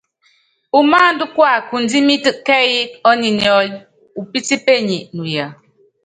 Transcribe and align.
Umáándá 0.79 1.25
kuakundímítɛ 1.35 2.31
kɛ́ɛ́yí 2.45 2.81
ɔ́ninyɔ́lɔ 3.09 3.77
upítípenyi 4.21 4.97
nuya. 5.15 5.45